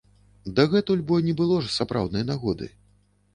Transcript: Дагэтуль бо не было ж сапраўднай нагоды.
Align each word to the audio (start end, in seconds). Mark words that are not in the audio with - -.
Дагэтуль 0.59 1.03
бо 1.11 1.19
не 1.27 1.35
было 1.41 1.59
ж 1.67 1.69
сапраўднай 1.77 2.25
нагоды. 2.31 2.73